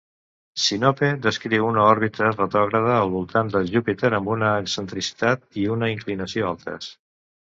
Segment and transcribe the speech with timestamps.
[0.61, 6.49] Sinope descriu una òrbita retrògrada al voltant de Júpiter amb una excentricitat i una inclinació
[6.55, 6.91] altes.